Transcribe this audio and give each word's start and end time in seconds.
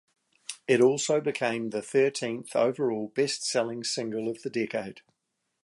It 0.67 0.81
also 0.81 1.21
became 1.21 1.69
the 1.69 1.83
thirteenth 1.83 2.55
overall 2.55 3.09
best-selling 3.09 3.83
single 3.83 4.27
of 4.29 4.41
the 4.41 4.49
decade. 4.49 5.01